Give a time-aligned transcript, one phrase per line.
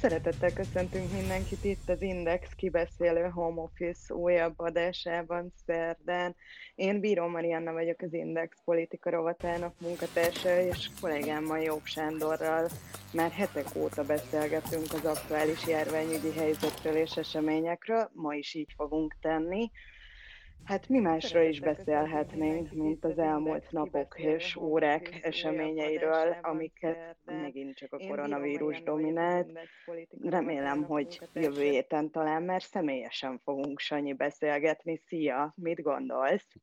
[0.00, 6.36] Szeretettel köszöntünk mindenkit itt az Index kibeszélő Home Office újabb adásában szerdán.
[6.74, 12.68] Én Bíró Marianna vagyok az Index politika rovatának munkatársa, és kollégámmal Jobb Sándorral
[13.12, 19.70] már hetek óta beszélgetünk az aktuális járványügyi helyzetről és eseményekről, ma is így fogunk tenni.
[20.64, 27.92] Hát mi másról is beszélhetnénk, mint az elmúlt napok és órák eseményeiről, amiket megint csak
[27.92, 29.48] a koronavírus dominált.
[30.22, 34.96] Remélem, hogy jövő héten talán már személyesen fogunk Sanyi beszélgetni.
[35.06, 36.56] Szia, mit gondolsz?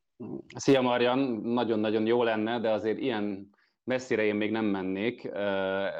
[0.55, 3.49] Szia Marian, nagyon-nagyon jó lenne, de azért ilyen
[3.83, 5.29] messzire én még nem mennék.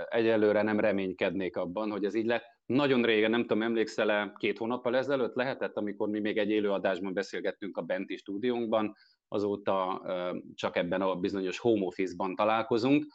[0.09, 4.95] Egyelőre nem reménykednék abban, hogy ez így lett nagyon régen, nem tudom, emlékszel-e, két hónappal
[4.95, 8.95] ezelőtt lehetett, amikor mi még egy élőadásban beszélgettünk a benti stúdiónkban,
[9.27, 10.01] azóta
[10.55, 13.05] csak ebben a bizonyos home office-ban találkozunk.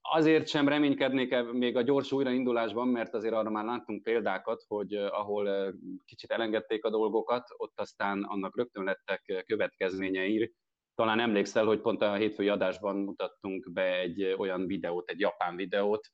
[0.00, 4.94] Azért sem reménykednék -e még a gyors újraindulásban, mert azért arra már láttunk példákat, hogy
[4.94, 10.52] ahol kicsit elengedték a dolgokat, ott aztán annak rögtön lettek következményei.
[10.94, 16.10] Talán emlékszel, hogy pont a hétfői adásban mutattunk be egy olyan videót, egy japán videót,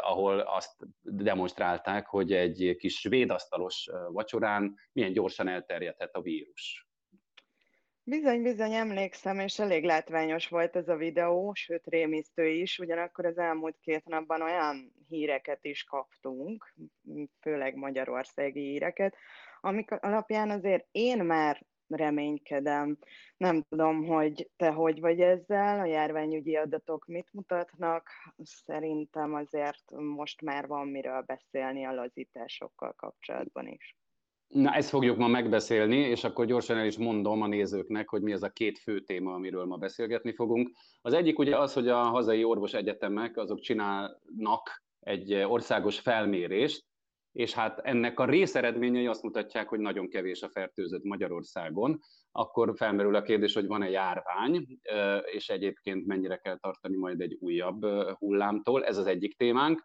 [0.00, 6.86] ahol azt demonstrálták, hogy egy kis svédasztalos vacsorán milyen gyorsan elterjedhet a vírus.
[8.04, 13.38] Bizony, bizony, emlékszem, és elég látványos volt ez a videó, sőt rémisztő is, ugyanakkor az
[13.38, 16.74] elmúlt két napban olyan híreket is kaptunk,
[17.40, 19.16] főleg magyarországi híreket,
[19.60, 22.98] amik alapján azért én már reménykedem.
[23.36, 28.08] Nem tudom, hogy te hogy vagy ezzel, a járványügyi adatok mit mutatnak.
[28.42, 33.96] Szerintem azért most már van miről beszélni a lazításokkal kapcsolatban is.
[34.48, 38.32] Na, ezt fogjuk ma megbeszélni, és akkor gyorsan el is mondom a nézőknek, hogy mi
[38.32, 40.70] az a két fő téma, amiről ma beszélgetni fogunk.
[41.02, 46.84] Az egyik ugye az, hogy a hazai orvos egyetemek azok csinálnak egy országos felmérést,
[47.32, 51.98] és hát ennek a részeredményei azt mutatják, hogy nagyon kevés a fertőzött Magyarországon,
[52.32, 54.66] akkor felmerül a kérdés, hogy van-e járvány,
[55.32, 57.84] és egyébként mennyire kell tartani majd egy újabb
[58.18, 59.82] hullámtól, ez az egyik témánk.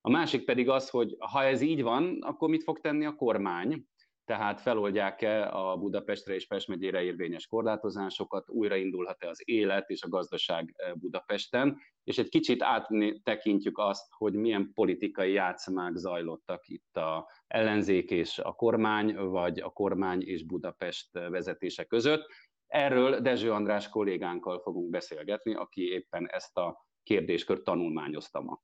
[0.00, 3.84] A másik pedig az, hogy ha ez így van, akkor mit fog tenni a kormány,
[4.28, 10.74] tehát feloldják-e a Budapestre és Pest megyére érvényes korlátozásokat, újraindulhat-e az élet és a gazdaság
[10.76, 18.10] e, Budapesten, és egy kicsit áttekintjük azt, hogy milyen politikai játszmák zajlottak itt a ellenzék
[18.10, 22.26] és a kormány, vagy a kormány és Budapest vezetése között.
[22.66, 28.60] Erről Dezső András kollégánkkal fogunk beszélgetni, aki éppen ezt a kérdéskört tanulmányozta ma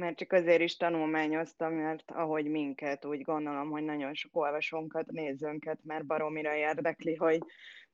[0.00, 5.78] mert csak azért is tanulmányoztam, mert ahogy minket, úgy gondolom, hogy nagyon sok olvasónkat, nézőnket
[5.82, 7.40] már baromira érdekli, hogy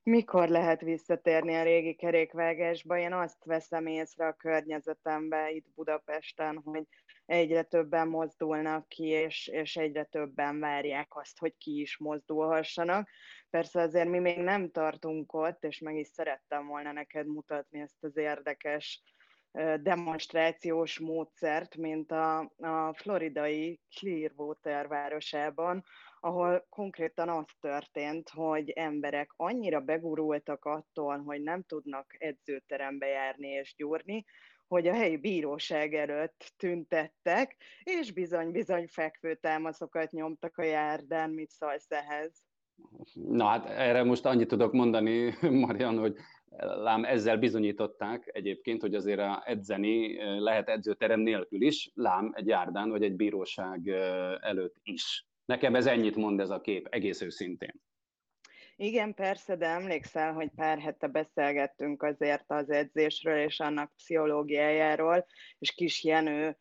[0.03, 2.99] mikor lehet visszatérni a régi kerékvágásba.
[2.99, 6.87] Én azt veszem észre a környezetembe itt Budapesten, hogy
[7.27, 13.09] egyre többen mozdulnak ki, és, és egyre többen várják azt, hogy ki is mozdulhassanak.
[13.51, 18.05] Persze azért mi még nem tartunk ott, és meg is szerettem volna neked mutatni ezt
[18.05, 19.03] az érdekes
[19.83, 25.85] demonstrációs módszert, mint a, a floridai Clearwater városában,
[26.21, 33.75] ahol konkrétan az történt, hogy emberek annyira begurultak attól, hogy nem tudnak edzőterembe járni és
[33.77, 34.25] gyúrni,
[34.67, 42.45] hogy a helyi bíróság előtt tüntettek, és bizony-bizony fekvőtámaszokat nyomtak a járdán, mit szólsz ehhez?
[43.13, 45.35] Na hát erre most annyit tudok mondani,
[45.67, 46.17] Marian, hogy
[46.59, 52.91] lám ezzel bizonyították egyébként, hogy azért a edzeni lehet edzőterem nélkül is, lám egy járdán
[52.91, 53.89] vagy egy bíróság
[54.41, 55.27] előtt is.
[55.45, 57.75] Nekem ez ennyit mond ez a kép, egész őszintén.
[58.77, 65.27] Igen, persze, de emlékszel, hogy pár hete beszélgettünk azért az edzésről és annak pszichológiájáról,
[65.59, 66.59] és Kis Jenő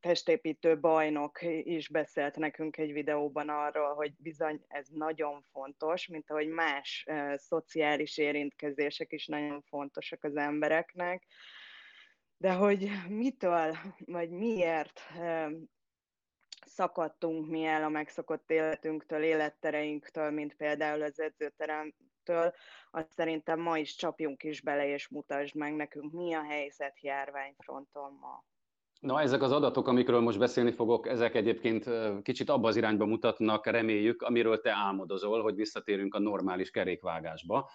[0.00, 6.48] testépítő bajnok is beszélt nekünk egy videóban arról, hogy bizony ez nagyon fontos, mint ahogy
[6.48, 11.26] más szociális érintkezések is nagyon fontosak az embereknek,
[12.36, 15.00] de hogy mitől, vagy miért
[16.66, 22.54] szakadtunk mi el a megszokott életünktől, élettereinktől, mint például az edzőteremtől,
[22.90, 28.18] azt szerintem ma is csapjunk is bele, és mutasd meg nekünk, mi a helyzet járványfronton
[28.20, 28.44] ma.
[29.02, 31.90] Na, ezek az adatok, amikről most beszélni fogok, ezek egyébként
[32.22, 37.70] kicsit abba az irányba mutatnak, reméljük, amiről te álmodozol, hogy visszatérünk a normális kerékvágásba.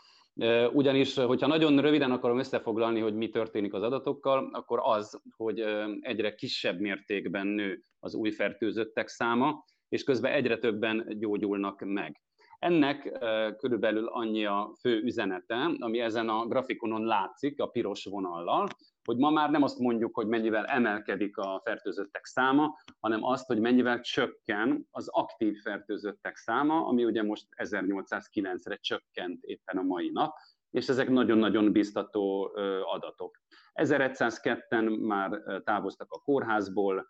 [0.74, 5.60] Ugyanis, hogyha nagyon röviden akarom összefoglalni, hogy mi történik az adatokkal, akkor az, hogy
[6.00, 12.22] egyre kisebb mértékben nő az új fertőzöttek száma, és közben egyre többen gyógyulnak meg.
[12.60, 13.18] Ennek
[13.58, 18.68] körülbelül annyi a fő üzenete, ami ezen a grafikonon látszik, a piros vonallal,
[19.08, 23.60] hogy ma már nem azt mondjuk, hogy mennyivel emelkedik a fertőzöttek száma, hanem azt, hogy
[23.60, 30.36] mennyivel csökken az aktív fertőzöttek száma, ami ugye most 1809-re csökkent éppen a mai nap,
[30.72, 32.52] és ezek nagyon-nagyon biztató
[32.84, 33.42] adatok.
[33.74, 37.10] 1102-en már távoztak a kórházból,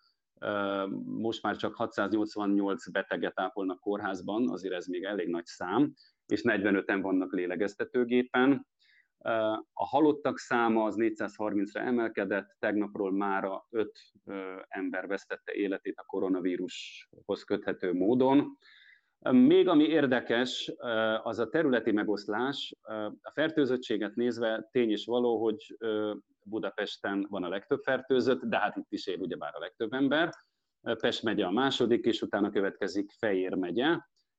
[1.04, 5.94] most már csak 688 beteget ápolnak kórházban, azért ez még elég nagy szám,
[6.26, 8.68] és 45-en vannak lélegeztetőgépen.
[9.74, 13.92] A halottak száma az 430-ra emelkedett, tegnapról mára 5
[14.68, 18.58] ember vesztette életét a koronavírushoz köthető módon.
[19.32, 20.74] Még ami érdekes,
[21.24, 22.76] az a területi megoszlás.
[23.22, 25.78] A fertőzöttséget nézve tény is való, hogy
[26.44, 30.30] Budapesten van a legtöbb fertőzött, de hát itt is él ugyebár a legtöbb ember.
[30.82, 33.98] Pest megye a második, és utána következik Fejér megye,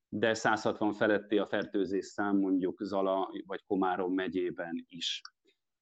[0.09, 5.21] de 160 feletti a fertőzés szám mondjuk Zala vagy Komárom megyében is.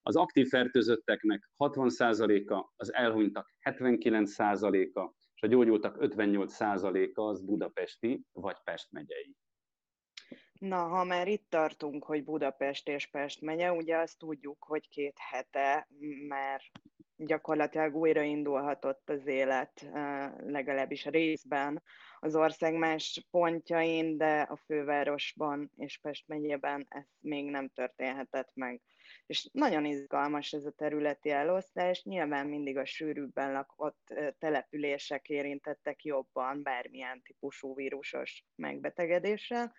[0.03, 8.91] Az aktív fertőzötteknek 60%-a, az elhunytak 79%-a, és a gyógyultak 58%-a az budapesti vagy Pest
[8.91, 9.37] megyei.
[10.59, 15.17] Na, ha már itt tartunk, hogy Budapest és Pest megye, ugye azt tudjuk, hogy két
[15.31, 15.89] hete
[16.29, 16.61] már
[17.17, 19.89] gyakorlatilag újraindulhatott az élet,
[20.47, 21.83] legalábbis részben
[22.27, 28.81] az ország más pontjain, de a fővárosban és Pest megyében ez még nem történhetett meg.
[29.27, 36.63] És nagyon izgalmas ez a területi elosztás, nyilván mindig a sűrűbben lakott települések érintettek jobban
[36.63, 39.75] bármilyen típusú vírusos megbetegedéssel,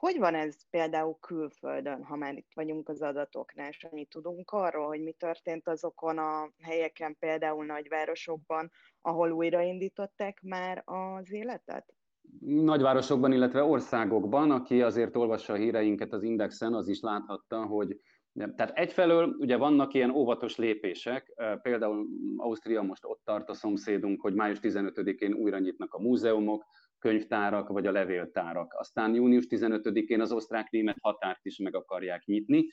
[0.00, 4.86] hogy van ez például külföldön, ha már itt vagyunk az adatoknál, és annyit tudunk arról,
[4.86, 8.70] hogy mi történt azokon a helyeken, például nagyvárosokban,
[9.00, 11.94] ahol újraindították már az életet?
[12.40, 18.00] Nagyvárosokban, illetve országokban, aki azért olvassa a híreinket az Indexen, az is láthatta, hogy
[18.32, 22.06] tehát egyfelől ugye vannak ilyen óvatos lépések, például
[22.36, 26.64] Ausztria most ott tart a szomszédunk, hogy május 15-én újra nyitnak a múzeumok,
[27.00, 28.74] könyvtárak vagy a levéltárak.
[28.78, 32.68] Aztán június 15-én az osztrák-német határt is meg akarják nyitni,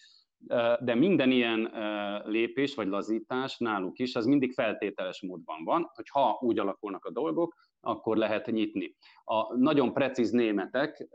[0.79, 1.71] de minden ilyen
[2.25, 7.11] lépés vagy lazítás náluk is, az mindig feltételes módban van, hogy ha úgy alakulnak a
[7.11, 8.95] dolgok, akkor lehet nyitni.
[9.23, 11.07] A nagyon precíz németek,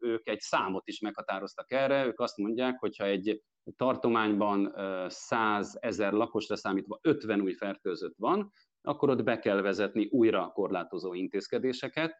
[0.00, 3.42] ők egy számot is meghatároztak erre, ők azt mondják, hogyha egy
[3.76, 4.74] tartományban
[5.08, 8.52] 100 ezer lakosra számítva 50 új fertőzött van,
[8.82, 12.14] akkor ott be kell vezetni újra korlátozó intézkedéseket,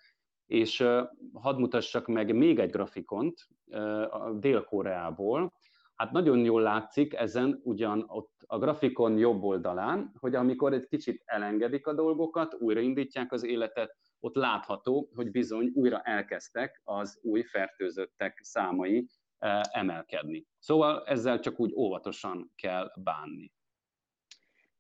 [0.51, 0.85] és
[1.33, 3.47] hadd mutassak meg még egy grafikont
[4.35, 5.53] Dél-Koreából.
[5.95, 11.23] Hát nagyon jól látszik ezen ugyan ott a grafikon jobb oldalán, hogy amikor egy kicsit
[11.25, 18.39] elengedik a dolgokat, újraindítják az életet, ott látható, hogy bizony újra elkezdtek az új fertőzöttek
[18.43, 19.09] számai
[19.71, 20.47] emelkedni.
[20.59, 23.53] Szóval ezzel csak úgy óvatosan kell bánni.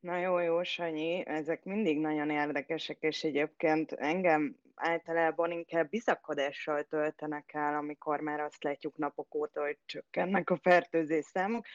[0.00, 7.54] Na jó, jó, Sanyi, ezek mindig nagyon érdekesek, és egyébként engem általában inkább bizakodással töltenek
[7.54, 11.66] el, amikor már azt látjuk napok óta, hogy csökkennek a fertőzés számok,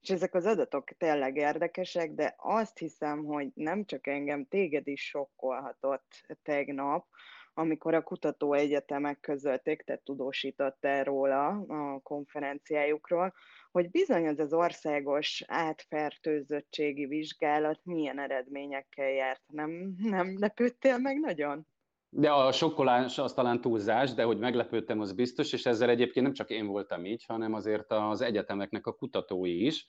[0.00, 5.08] és ezek az adatok tényleg érdekesek, de azt hiszem, hogy nem csak engem, téged is
[5.08, 7.06] sokkolhatott tegnap,
[7.54, 13.34] amikor a kutatóegyetemek közölték, te tudósítottál róla a konferenciájukról,
[13.70, 19.42] hogy bizony az az országos átfertőzöttségi vizsgálat milyen eredményekkel járt.
[19.46, 21.66] Nem, nem lepődtél meg nagyon?
[22.08, 26.34] De a sokkolás az talán túlzás, de hogy meglepődtem, az biztos, és ezzel egyébként nem
[26.34, 29.86] csak én voltam így, hanem azért az egyetemeknek a kutatói is.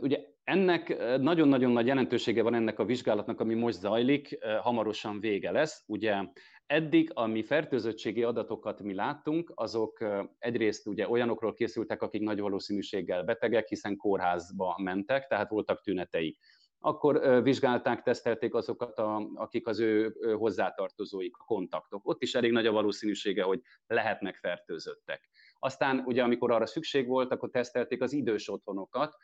[0.00, 0.88] Ugye ennek
[1.20, 5.84] nagyon-nagyon nagy jelentősége van ennek a vizsgálatnak, ami most zajlik, hamarosan vége lesz.
[5.86, 6.24] Ugye
[6.66, 10.04] eddig, ami fertőzöttségi adatokat mi láttunk, azok
[10.38, 16.38] egyrészt ugye olyanokról készültek, akik nagy valószínűséggel betegek, hiszen kórházba mentek, tehát voltak tüneteik.
[16.82, 22.08] akkor vizsgálták, tesztelték azokat, a, akik az ő hozzátartozóik, a kontaktok.
[22.08, 25.28] Ott is elég nagy a valószínűsége, hogy lehetnek fertőzöttek.
[25.58, 29.16] Aztán ugye, amikor arra szükség volt, akkor tesztelték az idős otthonokat,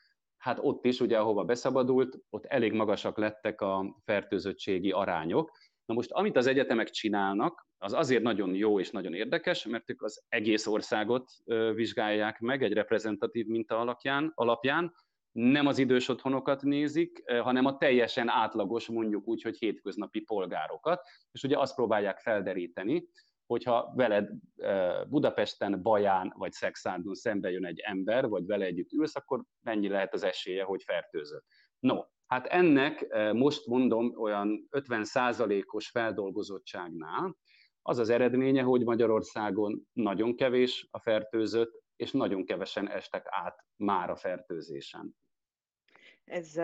[0.46, 5.50] hát ott is, ugye, ahova beszabadult, ott elég magasak lettek a fertőzöttségi arányok.
[5.84, 10.02] Na most, amit az egyetemek csinálnak, az azért nagyon jó és nagyon érdekes, mert ők
[10.02, 11.30] az egész országot
[11.74, 14.94] vizsgálják meg egy reprezentatív minta alapján, alapján
[15.32, 21.00] nem az idős otthonokat nézik, hanem a teljesen átlagos, mondjuk úgy, hogy hétköznapi polgárokat,
[21.32, 23.08] és ugye azt próbálják felderíteni,
[23.46, 24.30] hogyha veled
[25.08, 30.14] Budapesten, Baján vagy Szexárdon szembe jön egy ember, vagy vele együtt ülsz, akkor mennyi lehet
[30.14, 31.44] az esélye, hogy fertőzött.
[31.78, 37.36] No, hát ennek most mondom olyan 50%-os feldolgozottságnál
[37.82, 44.10] az az eredménye, hogy Magyarországon nagyon kevés a fertőzött, és nagyon kevesen estek át már
[44.10, 45.16] a fertőzésen.
[46.24, 46.54] Ez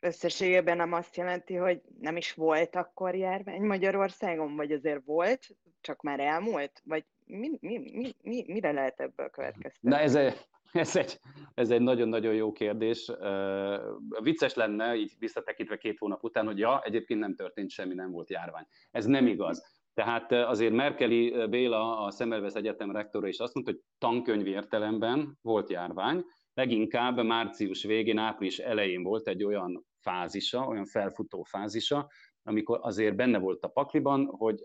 [0.00, 5.46] összességében nem azt jelenti, hogy nem is volt akkor járvány Magyarországon, vagy azért volt,
[5.80, 6.82] csak már elmúlt?
[6.84, 9.88] Vagy mi, mi, mi, mi, mire lehet ebből következtetni?
[9.88, 10.34] Na ez egy,
[10.72, 11.20] ez egy,
[11.54, 13.08] ez egy nagyon-nagyon jó kérdés.
[13.08, 18.10] Uh, vicces lenne, így visszatekintve két hónap után, hogy ja, egyébként nem történt semmi, nem
[18.10, 18.66] volt járvány.
[18.90, 19.76] Ez nem igaz.
[19.94, 25.70] Tehát azért Merkeli Béla, a Szemelvesz Egyetem rektora is azt mondta, hogy tankönyvi értelemben volt
[25.70, 26.24] járvány,
[26.54, 32.08] leginkább március végén, április elején volt egy olyan fázisa, olyan felfutó fázisa,
[32.42, 34.62] amikor azért benne volt a pakliban, hogy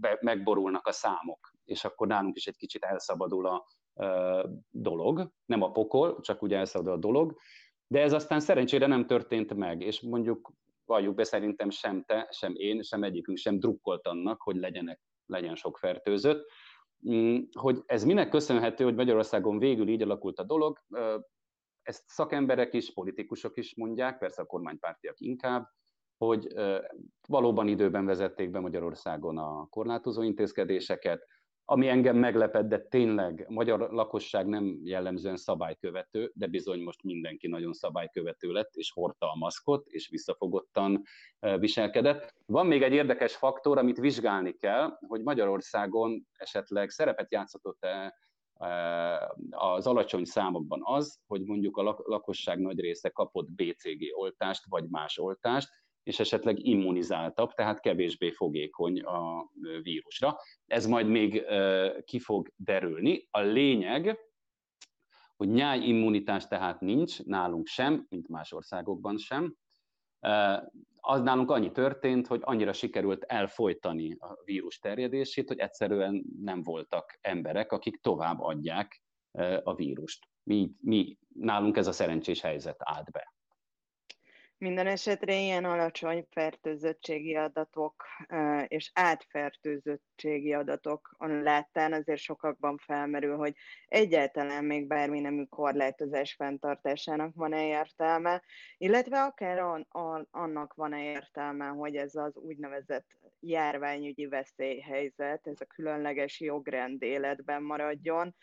[0.00, 5.62] be, megborulnak a számok, és akkor nálunk is egy kicsit elszabadul a e, dolog, nem
[5.62, 7.36] a pokol, csak ugye elszabadul a dolog,
[7.86, 10.52] de ez aztán szerencsére nem történt meg, és mondjuk
[10.84, 15.54] valljuk be, szerintem sem te, sem én, sem egyikünk sem drukkolt annak, hogy legyenek, legyen
[15.54, 16.50] sok fertőzött.
[17.10, 20.78] Mm, hogy ez minek köszönhető, hogy Magyarországon végül így alakult a dolog,
[21.92, 25.68] ezt szakemberek is, politikusok is mondják, persze a kormánypártiak inkább,
[26.16, 26.54] hogy
[27.28, 31.26] valóban időben vezették be Magyarországon a korlátozó intézkedéseket,
[31.64, 37.72] ami engem meglepett, de tényleg magyar lakosság nem jellemzően szabálykövető, de bizony most mindenki nagyon
[37.72, 41.02] szabálykövető lett, és hordta a maszkot, és visszafogottan
[41.58, 42.34] viselkedett.
[42.46, 48.14] Van még egy érdekes faktor, amit vizsgálni kell, hogy Magyarországon esetleg szerepet játszott-e
[49.50, 55.18] az alacsony számokban az, hogy mondjuk a lakosság nagy része kapott BCG oltást, vagy más
[55.18, 55.68] oltást,
[56.02, 59.50] és esetleg immunizáltabb, tehát kevésbé fogékony a
[59.82, 60.36] vírusra.
[60.66, 61.44] Ez majd még
[62.04, 63.28] ki fog derülni.
[63.30, 64.18] A lényeg,
[65.36, 69.56] hogy nyájimmunitás tehát nincs, nálunk sem, mint más országokban sem.
[71.04, 77.18] Az nálunk annyi történt, hogy annyira sikerült elfolytani a vírus terjedését, hogy egyszerűen nem voltak
[77.20, 79.02] emberek, akik tovább adják
[79.62, 80.28] a vírust.
[80.42, 83.31] Mi, mi, nálunk ez a szerencsés helyzet állt be.
[84.62, 88.04] Minden esetre ilyen alacsony fertőzöttségi adatok
[88.66, 93.54] és átfertőzöttségi adatok láttán azért sokakban felmerül, hogy
[93.88, 98.42] egyáltalán még bármi nemű korlátozás fenntartásának van-e értelme,
[98.78, 99.84] illetve akár
[100.30, 103.06] annak van-e értelme, hogy ez az úgynevezett
[103.42, 108.34] járványügyi veszélyhelyzet, ez a különleges jogrend életben maradjon,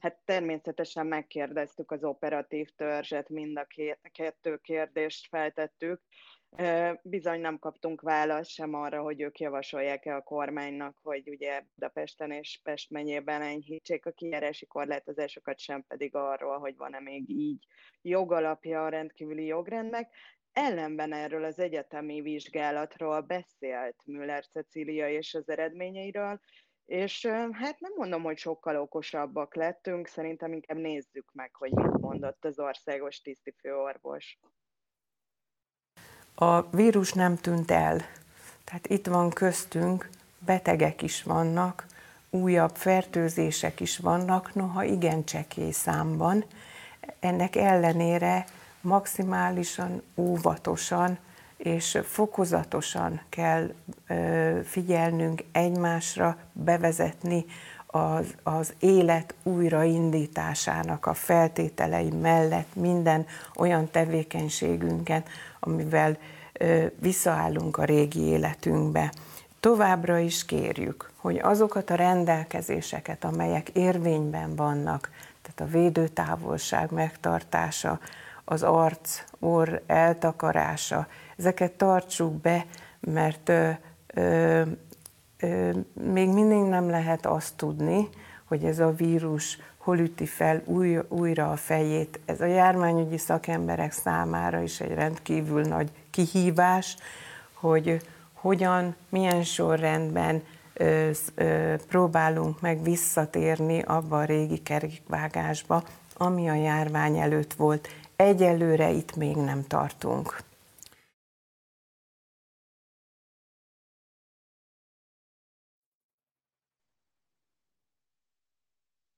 [0.00, 3.66] Hát természetesen megkérdeztük az operatív törzset, mind a
[4.12, 6.00] kettő kérdést feltettük.
[7.02, 12.60] Bizony nem kaptunk választ sem arra, hogy ők javasolják-e a kormánynak, hogy ugye Budapesten és
[12.62, 17.66] Pest megyében enyhítsék a kijárási korlátozásokat, sem pedig arról, hogy van-e még így
[18.02, 20.14] jogalapja a rendkívüli jogrendnek.
[20.58, 26.40] Ellenben erről az egyetemi vizsgálatról beszélt Müller Cecília és az eredményeiről,
[26.86, 32.44] és hát nem mondom, hogy sokkal okosabbak lettünk, szerintem inkább nézzük meg, hogy mit mondott
[32.44, 34.38] az országos tisztifőorvos.
[36.34, 38.00] A vírus nem tűnt el.
[38.64, 40.08] Tehát itt van köztünk,
[40.38, 41.86] betegek is vannak,
[42.30, 46.44] újabb fertőzések is vannak, noha igen csekély számban.
[47.20, 48.44] Ennek ellenére
[48.86, 51.18] maximálisan óvatosan
[51.56, 53.74] és fokozatosan kell
[54.64, 57.44] figyelnünk egymásra, bevezetni
[57.86, 63.26] az, az élet újraindításának a feltételei mellett minden
[63.56, 65.28] olyan tevékenységünket,
[65.60, 66.16] amivel
[66.98, 69.12] visszaállunk a régi életünkbe.
[69.60, 75.10] Továbbra is kérjük, hogy azokat a rendelkezéseket, amelyek érvényben vannak,
[75.42, 78.00] tehát a védőtávolság megtartása,
[78.48, 82.66] az arc, orr eltakarása, ezeket tartsuk be,
[83.00, 83.70] mert ö,
[84.06, 84.62] ö,
[85.38, 88.08] ö, még mindig nem lehet azt tudni,
[88.44, 92.20] hogy ez a vírus hol üti fel új, újra a fejét.
[92.24, 96.96] Ez a járványügyi szakemberek számára is egy rendkívül nagy kihívás,
[97.52, 98.00] hogy
[98.32, 100.42] hogyan, milyen sorrendben
[100.74, 105.82] ö, ö, próbálunk meg visszatérni abba a régi kerékvágásba,
[106.16, 107.88] ami a járvány előtt volt.
[108.16, 110.36] Egyelőre itt még nem tartunk.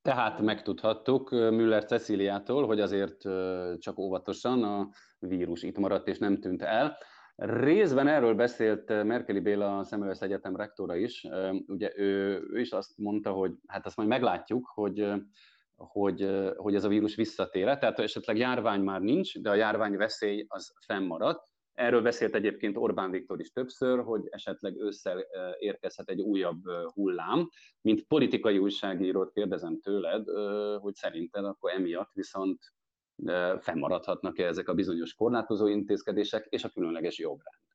[0.03, 3.21] Tehát megtudhattuk Müller Ceciliától, hogy azért
[3.79, 4.89] csak óvatosan a
[5.19, 6.97] vírus itt maradt és nem tűnt el.
[7.37, 11.27] Részben erről beszélt Merkeli Béla a Szemmelweis Egyetem rektora is.
[11.67, 15.13] Ugye ő, ő is azt mondta, hogy hát azt majd meglátjuk, hogy,
[15.79, 17.65] hogy, hogy ez a vírus visszatér.
[17.65, 21.47] Tehát esetleg járvány már nincs, de a járvány veszély az fennmaradt.
[21.73, 25.25] Erről beszélt egyébként Orbán Viktor is többször, hogy esetleg ősszel
[25.59, 27.49] érkezhet egy újabb hullám.
[27.81, 30.29] Mint politikai újságírót kérdezem tőled,
[30.81, 32.59] hogy szerinted akkor emiatt viszont
[33.59, 37.68] fennmaradhatnak-e ezek a bizonyos korlátozó intézkedések és a különleges jogrend?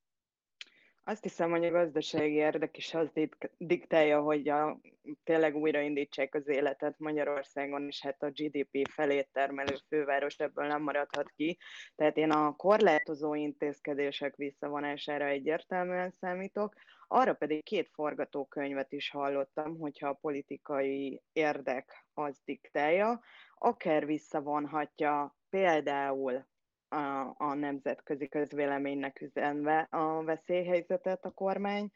[1.06, 3.12] Azt hiszem, hogy a gazdasági érdek is az
[3.58, 4.80] diktálja, hogy a,
[5.24, 11.32] tényleg újraindítsák az életet Magyarországon, és hát a GDP felét termelő főváros ebből nem maradhat
[11.36, 11.58] ki.
[11.96, 16.74] Tehát én a korlátozó intézkedések visszavonására egyértelműen számítok,
[17.08, 23.22] arra pedig két forgatókönyvet is hallottam, hogyha a politikai érdek az diktálja,
[23.56, 26.46] akár visszavonhatja például
[26.94, 31.92] a, a nemzetközi közvéleménynek üzenve a veszélyhelyzetet a kormány,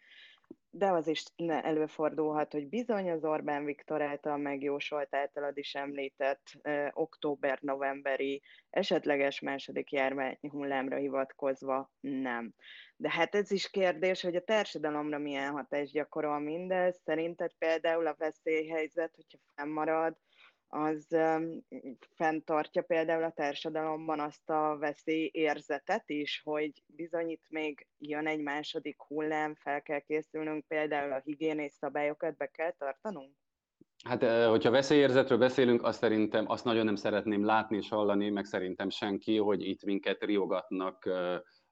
[0.69, 6.51] de az is előfordulhat, hogy bizony az Orbán Viktor által megjósolt, általad is említett
[6.93, 12.53] október-novemberi esetleges második járvány hullámra hivatkozva nem.
[12.95, 16.99] De hát ez is kérdés, hogy a társadalomra milyen hatást gyakorol mindez.
[17.05, 20.17] Szerinted például a veszélyhelyzet, hogyha fennmarad,
[20.67, 21.07] az
[22.15, 29.01] fenntartja például a társadalomban azt a veszélyérzetet is, hogy bizony itt még jön egy második
[29.01, 33.31] hullám, fel kell készülnünk, például a higiénés szabályokat be kell tartanunk?
[34.03, 38.89] Hát, hogyha veszélyérzetről beszélünk, azt szerintem azt nagyon nem szeretném látni és hallani, meg szerintem
[38.89, 41.09] senki, hogy itt minket riogatnak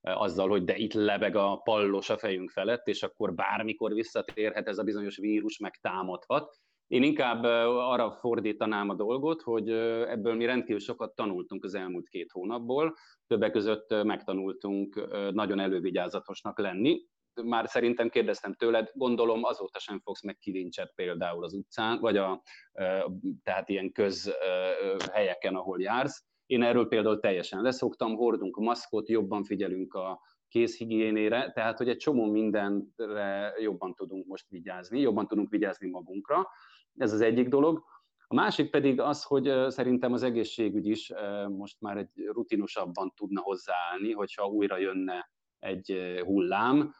[0.01, 4.77] azzal, hogy de itt lebeg a pallos a fejünk felett, és akkor bármikor visszatérhet ez
[4.77, 6.59] a bizonyos vírus, meg támadhat.
[6.87, 12.31] Én inkább arra fordítanám a dolgot, hogy ebből mi rendkívül sokat tanultunk az elmúlt két
[12.31, 12.95] hónapból.
[13.27, 17.01] Többek között megtanultunk nagyon elővigyázatosnak lenni.
[17.43, 22.41] Már szerintem kérdeztem tőled, gondolom azóta sem fogsz meg kilincset például az utcán, vagy a,
[23.43, 26.23] tehát ilyen közhelyeken, ahol jársz.
[26.45, 32.25] Én erről például teljesen leszoktam, hordunk maszkot, jobban figyelünk a kézhigiénére, tehát hogy egy csomó
[32.31, 36.47] mindenre jobban tudunk most vigyázni, jobban tudunk vigyázni magunkra.
[36.97, 37.83] Ez az egyik dolog.
[38.27, 41.11] A másik pedig az, hogy szerintem az egészségügy is
[41.49, 45.29] most már egy rutinosabban tudna hozzáállni, hogyha újra jönne
[45.59, 46.95] egy hullám,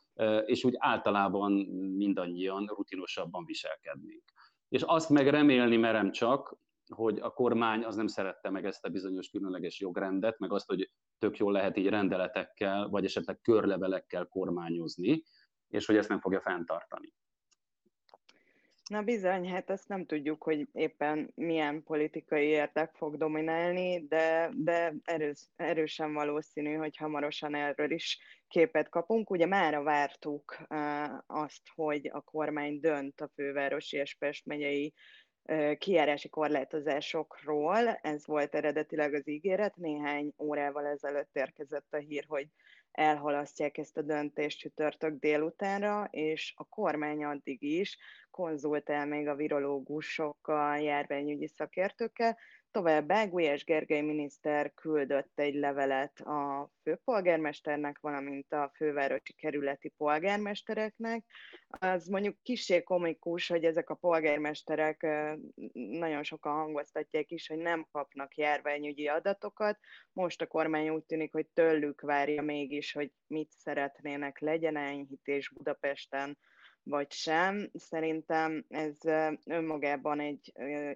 [0.46, 1.52] és úgy általában
[1.96, 4.24] mindannyian rutinosabban viselkednénk.
[4.70, 6.58] És azt meg remélni merem csak,
[6.96, 10.92] hogy a kormány az nem szerette meg ezt a bizonyos különleges jogrendet, meg azt, hogy
[11.20, 15.24] tök jól lehet így rendeletekkel, vagy esetleg körlevelekkel kormányozni,
[15.68, 17.14] és hogy ezt nem fogja fenntartani.
[18.90, 24.94] Na bizony, hát ezt nem tudjuk, hogy éppen milyen politikai érdek fog dominálni, de, de
[25.04, 29.30] erős, erősen valószínű, hogy hamarosan erről is képet kapunk.
[29.30, 34.94] Ugye mára vártuk uh, azt, hogy a kormány dönt a fővárosi és Pest megyei
[35.78, 37.88] kijárási korlátozásokról.
[37.88, 39.76] Ez volt eredetileg az ígéret.
[39.76, 42.48] Néhány órával ezelőtt érkezett a hír, hogy
[42.92, 47.98] elhalasztják ezt a döntést csütörtök délutánra, és a kormány addig is
[48.32, 52.38] konzultál még a virológusokkal, járványügyi szakértőkkel.
[52.76, 61.24] Továbbá Gulyás Gergely miniszter küldött egy levelet a főpolgármesternek, valamint a fővárosi kerületi polgármestereknek.
[61.68, 65.08] Az mondjuk kicsi komikus, hogy ezek a polgármesterek
[65.74, 69.80] nagyon sokan hangoztatják is, hogy nem kapnak járványügyi adatokat.
[70.14, 76.38] Most a kormány úgy tűnik, hogy tőlük várja mégis, hogy mit szeretnének legyen enyhítés Budapesten,
[76.86, 77.70] vagy sem.
[77.74, 78.98] Szerintem ez
[79.46, 80.54] önmagában egy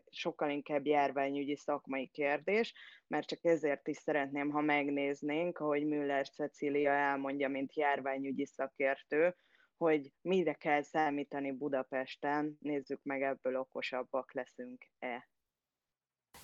[0.09, 2.73] sokkal inkább járványügyi szakmai kérdés,
[3.07, 9.35] mert csak ezért is szeretném, ha megnéznénk, ahogy Müller Cecília elmondja, mint járványügyi szakértő,
[9.77, 15.27] hogy mire kell számítani Budapesten, nézzük meg ebből okosabbak leszünk-e.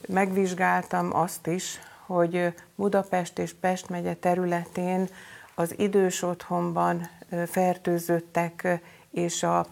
[0.08, 5.08] Megvizsgáltam azt is, hogy Budapest és Pest megye területén
[5.56, 7.02] az idős otthonban
[7.46, 8.82] fertőzöttek
[9.16, 9.66] és a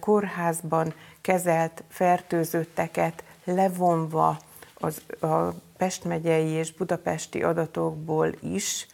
[0.00, 4.38] kórházban kezelt fertőzötteket levonva
[4.74, 8.86] az, a Pest megyei és budapesti adatokból is,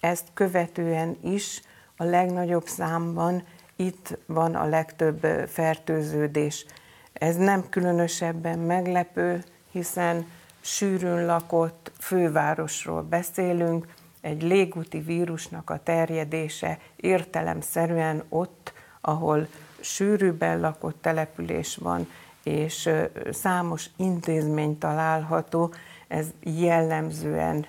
[0.00, 1.62] ezt követően is
[1.96, 3.42] a legnagyobb számban
[3.76, 6.66] itt van a legtöbb fertőződés.
[7.12, 10.26] Ez nem különösebben meglepő, hiszen
[10.60, 13.86] sűrűn lakott fővárosról beszélünk,
[14.20, 18.72] egy légúti vírusnak a terjedése értelemszerűen ott,
[19.04, 19.46] ahol
[19.80, 22.08] sűrűbben lakott település van,
[22.42, 22.90] és
[23.30, 25.72] számos intézmény található,
[26.08, 27.66] ez jellemzően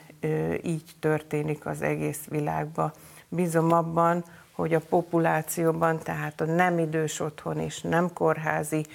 [0.61, 2.91] így történik az egész világban.
[3.29, 8.85] Bízom abban, hogy a populációban, tehát a nem idős otthon és nem kórházi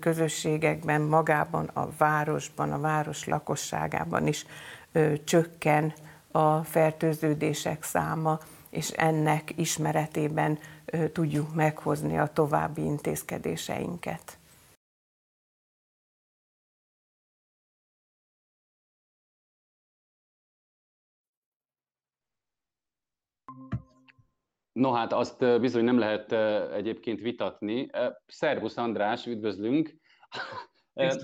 [0.00, 4.46] közösségekben, magában a városban, a város lakosságában is
[5.24, 5.92] csökken
[6.30, 8.38] a fertőződések száma,
[8.70, 10.58] és ennek ismeretében
[11.12, 14.38] tudjuk meghozni a további intézkedéseinket.
[24.72, 26.32] No hát azt bizony nem lehet
[26.72, 27.90] egyébként vitatni.
[28.26, 29.94] Szervusz András, üdvözlünk!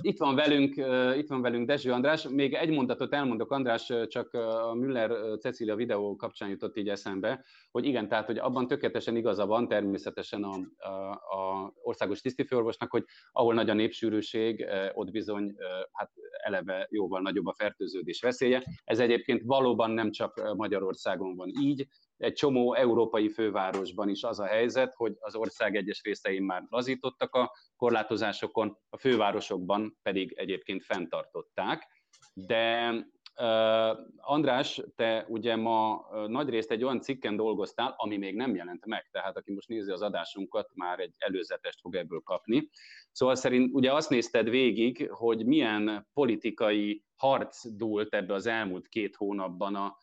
[0.00, 0.74] Itt van velünk,
[1.16, 2.28] itt van velünk Dezső András.
[2.28, 7.84] Még egy mondatot elmondok, András, csak a Müller Cecilia videó kapcsán jutott így eszembe, hogy
[7.84, 10.54] igen, tehát hogy abban tökéletesen igaza van természetesen a,
[10.88, 15.54] a, a országos tisztifőorvosnak, hogy ahol nagy a népsűrűség, ott bizony
[15.92, 16.10] hát
[16.42, 18.62] eleve jóval nagyobb a fertőződés veszélye.
[18.84, 21.86] Ez egyébként valóban nem csak Magyarországon van így,
[22.22, 27.34] egy csomó európai fővárosban is az a helyzet, hogy az ország egyes részein már lazítottak
[27.34, 31.86] a korlátozásokon, a fővárosokban pedig egyébként fenntartották.
[32.34, 32.90] De
[33.36, 38.86] uh, András, te ugye ma nagy részt egy olyan cikken dolgoztál, ami még nem jelent
[38.86, 42.68] meg, tehát aki most nézi az adásunkat, már egy előzetest fog ebből kapni.
[43.12, 49.16] Szóval szerint ugye azt nézted végig, hogy milyen politikai harc dúlt ebbe az elmúlt két
[49.16, 49.96] hónapban a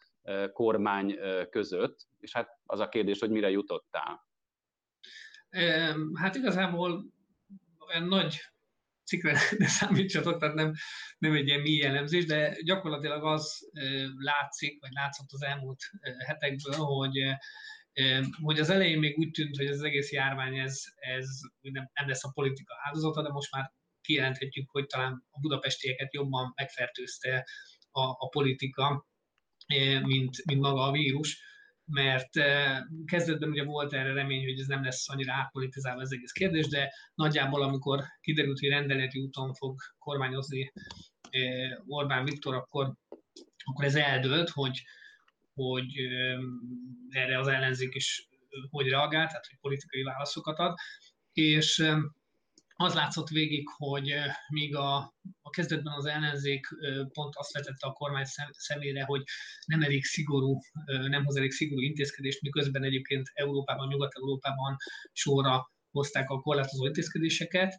[0.54, 1.18] kormány
[1.50, 4.28] között, és hát az a kérdés, hogy mire jutottál.
[6.13, 7.06] Hát igazából
[7.88, 8.42] olyan nagy
[9.06, 10.74] cikkre ne számítsatok, tehát nem,
[11.18, 13.60] nem egy ilyen mély elemzés, de gyakorlatilag az
[14.18, 15.80] látszik, vagy látszott az elmúlt
[16.26, 17.18] hetekből, hogy
[18.42, 21.26] hogy az elején még úgy tűnt, hogy az egész járvány ez, ez
[21.62, 26.54] nem, nem lesz a politika áldozata, de most már kijelenthetjük, hogy talán a budapestieket jobban
[26.56, 27.48] megfertőzte
[27.92, 29.09] a, a politika,
[30.03, 31.47] mint, mint maga a vírus,
[31.86, 32.29] mert
[33.05, 36.93] kezdetben ugye volt erre remény, hogy ez nem lesz annyira átpolitizálva az egész kérdés, de
[37.15, 40.71] nagyjából amikor kiderült, hogy rendeleti úton fog kormányozni
[41.88, 42.93] Orbán Viktor, akkor,
[43.63, 44.82] akkor ez eldőlt, hogy,
[45.53, 45.86] hogy
[47.10, 48.29] erre az ellenzék is
[48.69, 50.75] hogy reagált, tehát hogy politikai válaszokat ad,
[51.34, 51.84] és
[52.82, 54.13] az látszott végig, hogy
[54.48, 54.96] míg a,
[55.42, 56.68] a kezdetben az ellenzék
[57.13, 59.24] pont azt vetette a kormány szemére, hogy
[59.65, 64.76] nem elég szigorú, nem hoz elég szigorú intézkedést, miközben egyébként Európában, Nyugat-Európában
[65.12, 67.76] sorra hozták a korlátozó intézkedéseket.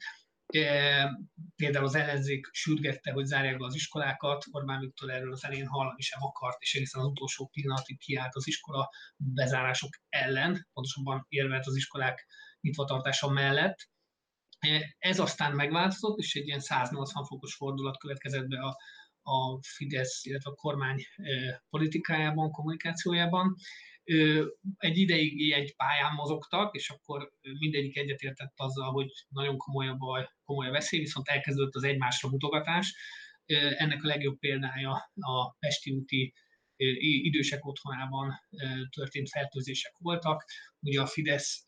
[1.56, 6.00] Például az ellenzék sürgette, hogy zárják be az iskolákat, Orbán Viktor erről az elén hallani
[6.02, 11.76] sem akart, és egészen az utolsó pillanatig kiállt az iskola bezárások ellen, pontosabban érvelt az
[11.76, 12.26] iskolák
[12.60, 13.88] nyitvatartása mellett
[14.98, 18.76] ez aztán megváltozott, és egy ilyen 180 fokos fordulat következett be a,
[19.22, 21.06] a Fidesz, illetve a kormány
[21.70, 23.54] politikájában, kommunikációjában.
[24.76, 30.28] Egy ideig egy pályán mozogtak, és akkor mindegyik egyetértett azzal, hogy nagyon komoly a baj,
[30.44, 32.94] komoly a veszély, viszont elkezdődött az egymásra mutogatás.
[33.76, 36.32] Ennek a legjobb példája a Pesti úti
[37.22, 38.32] idősek otthonában
[38.90, 40.44] történt fertőzések voltak.
[40.80, 41.64] Ugye a Fidesz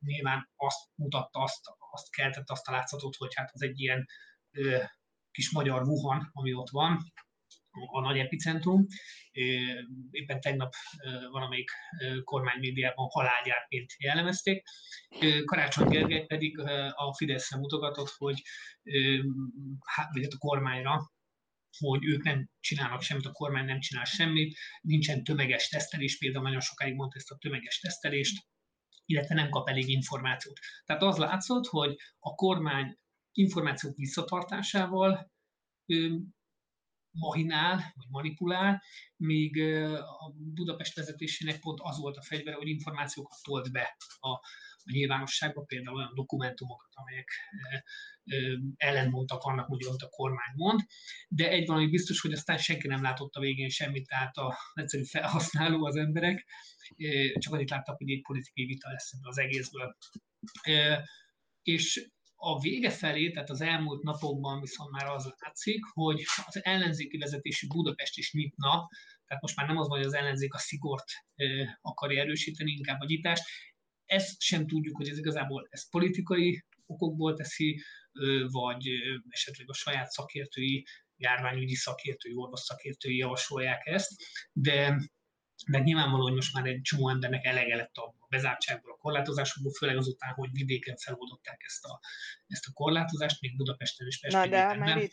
[0.00, 1.60] nyilván azt mutatta, azt,
[1.92, 4.06] azt keltett azt a látszatot, hogy hát az egy ilyen
[5.30, 7.12] kis magyar Wuhan, ami ott van,
[7.92, 8.86] a nagy epicentrum.
[10.10, 10.74] Éppen tegnap
[11.30, 11.70] valamelyik
[12.24, 14.62] kormánymédiában halálgyárként jellemezték.
[15.44, 16.58] Karácsony Gergely pedig
[16.94, 18.42] a Fideszre mutogatott, hogy
[19.84, 21.12] hát, vagy hát a kormányra,
[21.78, 26.60] hogy ők nem csinálnak semmit, a kormány nem csinál semmit, nincsen tömeges tesztelés, például nagyon
[26.60, 28.46] sokáig mondta ezt a tömeges tesztelést,
[29.06, 30.58] illetve nem kap elég információt.
[30.84, 32.98] Tehát az látszott, hogy a kormány
[33.32, 35.30] információk visszatartásával
[37.12, 38.82] mahinál, vagy manipulál,
[39.16, 39.62] míg
[39.96, 44.28] a Budapest vezetésének pont az volt a fegyvere, hogy információkat tolt be a,
[44.82, 47.28] a nyilvánosságba, például olyan dokumentumokat, amelyek
[48.76, 50.80] ellentmondtak annak, úgy, amit a kormány mond,
[51.28, 55.04] de egy valami biztos, hogy aztán senki nem látott a végén semmit, tehát az egyszerű
[55.04, 56.46] felhasználó az emberek,
[57.38, 59.96] csak annyit láttak, hogy egy politikai vita lesz ebből az egészből.
[61.62, 62.10] És
[62.44, 67.66] a vége felé, tehát az elmúlt napokban viszont már az látszik, hogy az ellenzéki vezetési
[67.66, 68.88] Budapest is nyitna,
[69.26, 71.04] tehát most már nem az van, hogy az ellenzék a szigort
[71.80, 73.42] akarja erősíteni, inkább a nyitást.
[74.04, 77.82] Ezt sem tudjuk, hogy ez igazából ez politikai okokból teszi,
[78.46, 78.88] vagy
[79.28, 84.10] esetleg a saját szakértői, járványügyi szakértői, orvos szakértői javasolják ezt,
[84.52, 84.98] de
[85.66, 89.96] de nyilvánvaló, hogy most már egy csomó embernek elege lett a bezártságból, a korlátozásokból, főleg
[89.96, 92.00] azután, hogy vidéken feloldották ezt a,
[92.46, 95.12] ezt a korlátozást, még Budapesten is Na de már itt,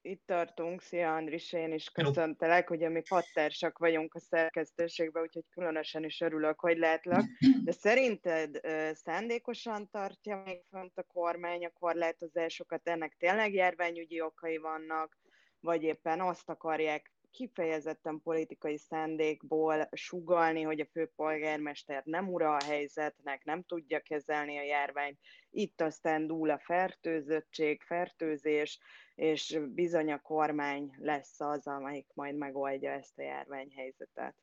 [0.00, 6.04] itt tartunk, szia Andris, én is köszöntelek, hogy mi pattársak vagyunk a szerkesztőségben, úgyhogy különösen
[6.04, 7.24] is örülök, hogy látlak.
[7.64, 8.60] De szerinted
[8.92, 15.18] szándékosan tartja még fönt a kormány a korlátozásokat, ennek tényleg járványügyi okai vannak,
[15.60, 23.44] vagy éppen azt akarják kifejezetten politikai szándékból sugalni, hogy a főpolgármester nem ura a helyzetnek,
[23.44, 25.18] nem tudja kezelni a járványt.
[25.50, 28.78] Itt aztán dúl a fertőzöttség, fertőzés,
[29.14, 34.36] és bizony a kormány lesz az, amelyik majd megoldja ezt a járványhelyzetet.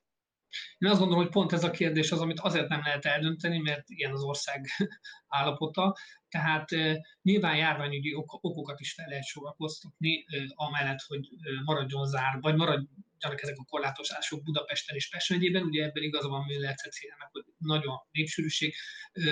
[0.78, 3.90] Én azt gondolom, hogy pont ez a kérdés az, amit azért nem lehet eldönteni, mert
[3.90, 4.66] ilyen az ország
[5.28, 5.96] állapota.
[6.30, 6.70] Tehát
[7.22, 11.28] nyilván járványügyi okokat is fel lehet sorakoztatni, amellett, hogy
[11.66, 12.86] maradjon zár, vagy maradj,
[13.22, 17.44] ugyanak ezek a korlátozások Budapesten és Pest megyében, ugye ebben igaza van Müller Ceciliának, hogy
[17.58, 18.74] nagyon népsűrűség.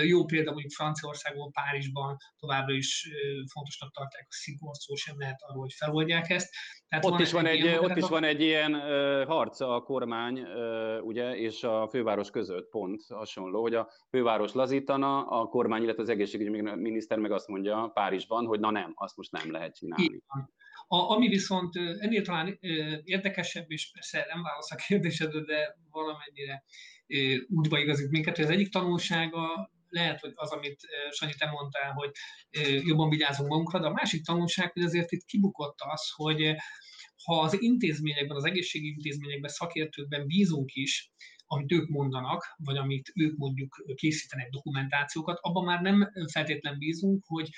[0.04, 3.08] Jó példa mondjuk Franciaországban, Párizsban továbbra is
[3.52, 6.54] fontosnak tartják a szigor, szó sem lehet arról, hogy feloldják ezt.
[6.88, 9.80] Tehát ott, van is van egy, egy ott is van egy ilyen uh, harc a
[9.80, 15.82] kormány uh, ugye, és a főváros között pont hasonló, hogy a főváros lazítana, a kormány,
[15.82, 19.74] illetve az egészségügyi miniszter meg azt mondja Párizsban, hogy na nem, azt most nem lehet
[19.74, 20.22] csinálni.
[20.92, 22.58] A, ami viszont ennél talán
[23.04, 26.64] érdekesebb, és persze nem válasz a kérdésedre, de valamennyire
[27.48, 32.10] útba igazít minket, az egyik tanulsága lehet, hogy az, amit Sanyi te mondtál, hogy
[32.84, 36.54] jobban vigyázunk magunkra, de a másik tanulság, hogy azért itt kibukott az, hogy
[37.24, 41.10] ha az intézményekben, az egészségügyi intézményekben, szakértőkben bízunk is,
[41.46, 47.48] amit ők mondanak, vagy amit ők mondjuk készítenek dokumentációkat, abban már nem feltétlen bízunk, hogy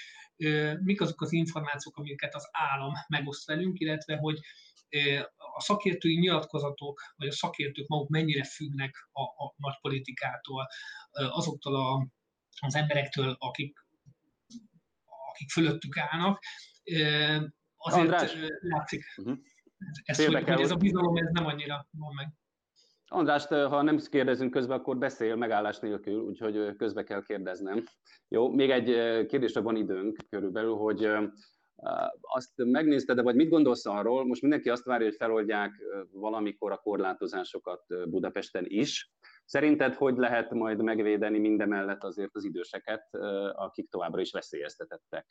[0.82, 4.38] mik azok az információk, amiket az állam megoszt velünk, illetve hogy
[5.54, 10.68] a szakértői nyilatkozatok, vagy a szakértők maguk mennyire függnek a, a nagy politikától,
[11.10, 12.08] azoktól a,
[12.60, 13.78] az emberektől, akik,
[15.30, 16.42] akik fölöttük állnak.
[17.76, 18.34] Azért András.
[18.60, 19.38] látszik, uh-huh.
[20.04, 22.28] ez, hogy, hogy ez a bizalom ez nem annyira van meg.
[23.06, 27.84] Andrást, ha nem kérdezünk közben, akkor beszél megállás nélkül, úgyhogy közbe kell kérdeznem.
[28.28, 28.84] Jó, még egy
[29.26, 31.08] kérdésre van időnk körülbelül, hogy
[32.20, 35.72] azt megnézted, de vagy mit gondolsz arról, most mindenki azt várja, hogy feloldják
[36.12, 39.10] valamikor a korlátozásokat Budapesten is.
[39.44, 43.08] Szerinted hogy lehet majd megvédeni mindemellett azért az időseket,
[43.52, 45.26] akik továbbra is veszélyeztetettek?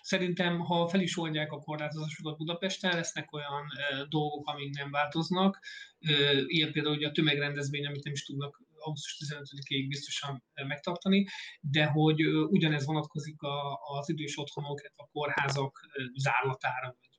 [0.00, 5.58] Szerintem, ha fel is oldják a korlátozásokat Budapesten, lesznek olyan e, dolgok, amik nem változnak.
[5.98, 11.26] E, ilyen például ugye a tömegrendezvény, amit nem is tudnak augusztus 15-ig biztosan megtartani,
[11.60, 15.80] de hogy ugyanez vonatkozik a, az idős otthonok, a kórházak
[16.14, 17.14] zárlatára, vagy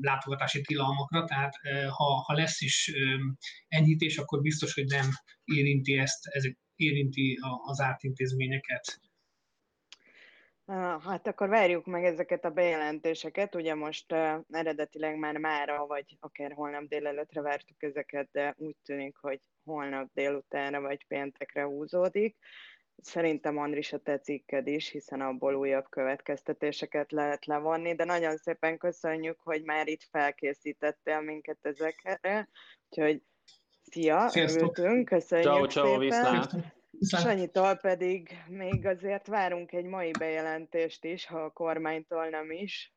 [0.00, 1.54] látogatási tilalmakra, tehát
[1.88, 2.92] ha, ha lesz is
[3.68, 5.08] enyhítés, akkor biztos, hogy nem
[5.44, 6.44] érinti ezt, ez
[6.76, 9.00] érinti az átintézményeket.
[10.66, 13.54] Hát akkor várjuk meg ezeket a bejelentéseket.
[13.54, 19.16] Ugye most uh, eredetileg már mára, vagy akár holnap délelőtre vártuk ezeket, de úgy tűnik,
[19.16, 22.36] hogy holnap délutánra vagy péntekre húzódik.
[22.96, 28.78] Szerintem Andris a te cikked is, hiszen abból újabb következtetéseket lehet levonni, de nagyon szépen
[28.78, 32.48] köszönjük, hogy már itt felkészítettél minket ezekre,
[32.88, 33.22] úgyhogy
[33.82, 34.78] szia, Sziasztok.
[34.78, 35.98] örültünk, köszönjük ciao, ciao, szépen.
[35.98, 36.82] Viszlát.
[37.00, 42.94] Sanyitól pedig még azért várunk egy mai bejelentést is, ha a kormánytól nem is.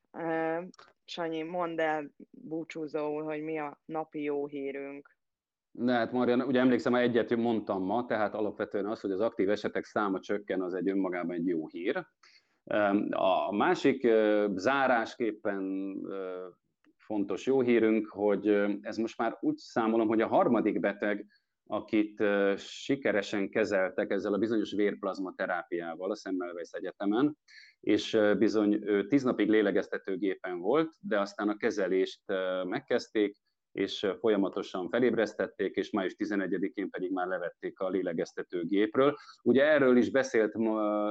[1.06, 5.16] Sanyi, mondd el búcsúzóul, hogy mi a napi jó hírünk.
[5.72, 9.50] De hát Marian, ugye emlékszem, hogy egyet mondtam ma, tehát alapvetően az, hogy az aktív
[9.50, 12.06] esetek száma csökken, az egy önmagában egy jó hír.
[13.10, 14.08] A másik
[14.56, 15.96] zárásképpen
[16.98, 18.48] fontos jó hírünk, hogy
[18.82, 21.26] ez most már úgy számolom, hogy a harmadik beteg
[21.68, 22.24] akit
[22.58, 27.38] sikeresen kezeltek ezzel a bizonyos vérplazma terápiával a Semmelweis Egyetemen,
[27.80, 32.22] és bizony ő tíz napig lélegeztetőgépen volt, de aztán a kezelést
[32.64, 33.38] megkezdték,
[33.72, 39.16] és folyamatosan felébresztették, és május 11-én pedig már levették a lélegeztetőgépről.
[39.44, 40.54] Ugye erről is beszélt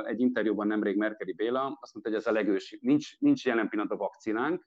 [0.06, 3.92] egy interjúban nemrég Merkeli Béla, azt mondta, hogy ez a legős, nincs, nincs jelen pillanat
[3.92, 4.66] a vakcinánk,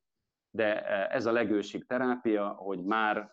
[0.52, 3.32] de ez a legősibb terápia, hogy már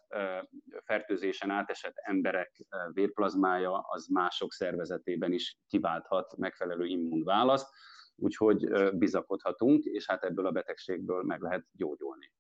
[0.85, 7.69] fertőzésen átesett emberek vérplazmája az mások szervezetében is kiválthat megfelelő immunválaszt,
[8.17, 12.33] úgyhogy bizakodhatunk, és hát ebből a betegségből meg lehet gyógyulni.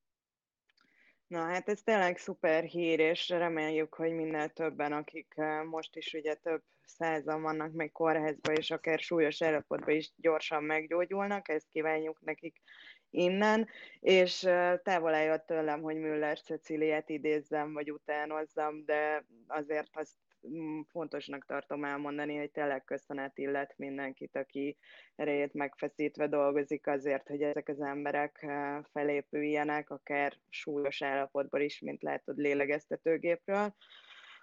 [1.27, 5.35] Na hát ez tényleg szuper hír, és reméljük, hogy minél többen, akik
[5.65, 11.49] most is ugye több százan vannak még kórházba, és akár súlyos állapotban is gyorsan meggyógyulnak,
[11.49, 12.62] ezt kívánjuk nekik
[13.11, 13.69] innen,
[14.01, 14.38] és
[14.83, 20.16] távol eljött tőlem, hogy Müller Ceciliát idézzem, vagy utánozzam, de azért azt
[20.49, 24.77] mm, fontosnak tartom elmondani, hogy tényleg köszönet illet mindenkit, aki
[25.16, 28.47] erejét megfeszítve dolgozik azért, hogy ezek az emberek
[28.92, 33.75] felépüljenek, akár súlyos állapotban is, mint látod lélegeztetőgépről.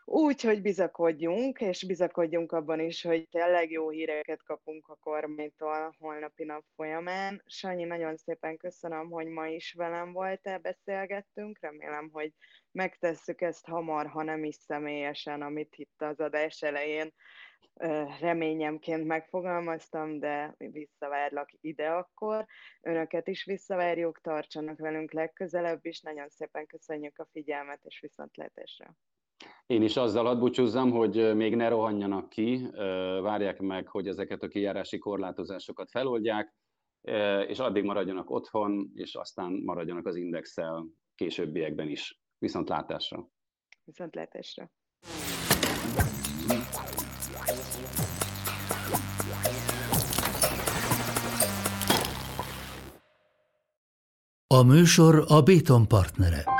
[0.05, 6.43] Úgy, hogy bizakodjunk, és bizakodjunk abban is, hogy tényleg jó híreket kapunk a kormánytól holnapi
[6.43, 7.43] nap folyamán.
[7.45, 11.57] Sanyi, nagyon szépen köszönöm, hogy ma is velem voltál, beszélgettünk.
[11.61, 12.33] Remélem, hogy
[12.71, 17.13] megtesszük ezt hamar, ha nem is személyesen, amit itt az adás elején
[18.19, 22.45] reményemként megfogalmaztam, de visszavárlak ide akkor.
[22.81, 26.01] Önöket is visszavárjuk, tartsanak velünk legközelebb is.
[26.01, 28.95] Nagyon szépen köszönjük a figyelmet, és viszontlátásra!
[29.65, 32.69] Én is azzal adbúcsúzzam, hogy még ne rohanjanak ki,
[33.21, 36.54] várják meg, hogy ezeket a kijárási korlátozásokat feloldják,
[37.47, 42.19] és addig maradjanak otthon, és aztán maradjanak az indexel későbbiekben is.
[42.38, 43.28] Viszontlátásra!
[43.84, 44.71] Viszontlátásra!
[54.47, 56.52] A műsor a Béton partnere.